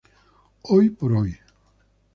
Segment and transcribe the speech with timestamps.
[0.63, 1.37] Hoy por Hoy.